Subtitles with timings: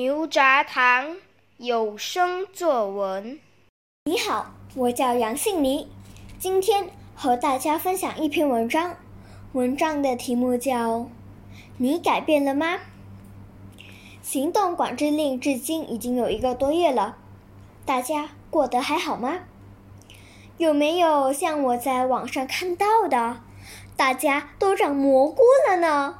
[0.00, 1.18] 牛轧糖
[1.58, 3.38] 有声作文。
[4.06, 5.88] 你好，我叫杨杏妮，
[6.38, 8.96] 今天和大家分享一篇文章。
[9.52, 11.00] 文章的题目叫
[11.76, 12.76] 《你改变了吗？》
[14.22, 17.18] 行动管制令至今已经有一个多月了，
[17.84, 19.40] 大家过得还好吗？
[20.56, 23.42] 有没有像我在网上看到的，
[23.98, 26.16] 大家都长蘑菇了呢？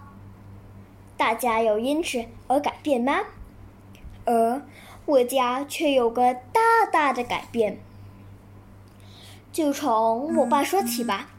[1.17, 3.21] 大家有因此而改变吗？
[4.31, 4.63] 而
[5.07, 7.81] 我家却有个大大的改变。
[9.51, 11.31] 就从我爸说起吧。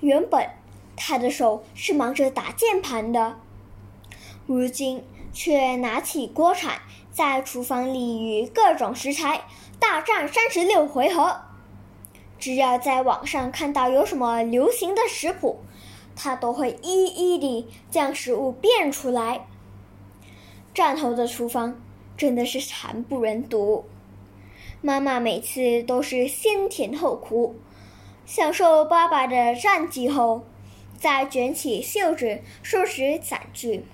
[0.00, 0.50] 原本
[0.94, 3.38] 他的手是忙着打键盘的，
[4.46, 9.44] 如今却拿起锅铲，在厨房里与各种食材
[9.78, 11.40] 大战三十六回合。
[12.38, 15.60] 只要在网上看到有什么流行的食谱，
[16.14, 19.46] 他都会一一地将食物变出来。
[20.74, 21.80] 战头的厨房
[22.16, 23.84] 真的是惨不忍睹，
[24.80, 27.56] 妈妈每次都是先甜后苦。
[28.24, 30.46] 享受爸爸的战绩后，
[30.96, 33.84] 再卷起袖子收拾残局。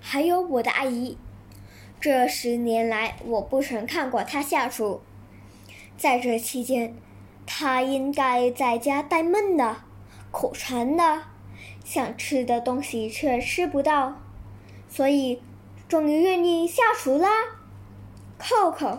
[0.00, 1.18] 还有我的阿姨，
[2.00, 5.00] 这十年来我不曾看过她下厨。
[5.96, 6.94] 在这期间，
[7.44, 9.78] 她应该在家呆闷的、
[10.30, 11.22] 口馋的，
[11.84, 14.20] 想吃的东西却吃不到，
[14.90, 15.40] 所以
[15.88, 17.30] 终于愿意下厨啦。
[18.38, 18.98] 扣扣，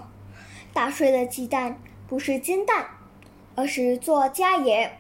[0.74, 2.88] 打碎的鸡蛋不是煎蛋。
[3.54, 4.98] 而是做家业。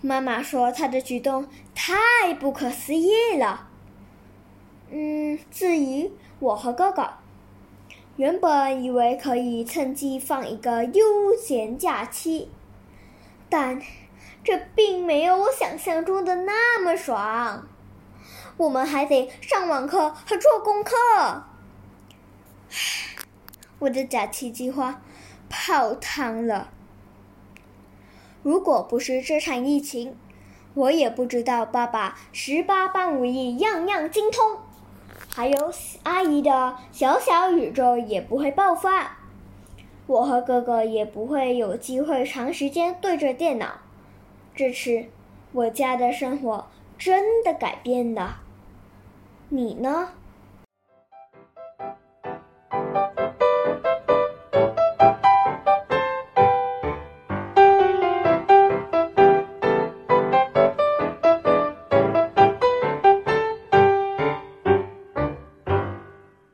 [0.00, 3.68] 妈妈说他的举动太不可思议了。
[4.90, 7.08] 嗯，至于我和哥哥，
[8.16, 11.04] 原本以为可以趁机放一个悠
[11.40, 12.50] 闲假期，
[13.48, 13.80] 但
[14.42, 17.68] 这并没有我想象中的那么爽。
[18.58, 20.92] 我们还得上网课和做功课。
[23.78, 25.00] 我的假期计划
[25.48, 26.68] 泡汤了。
[28.42, 30.16] 如果不是这场疫情，
[30.74, 34.58] 我也不知道爸爸十八般武艺样样精通，
[35.34, 39.18] 还有阿姨的小小宇宙也不会爆发，
[40.06, 43.78] 我和哥哥也不会有机会长时间对着电脑。
[44.54, 45.06] 这次，
[45.52, 48.40] 我家的生活真的改变了。
[49.50, 50.08] 你呢？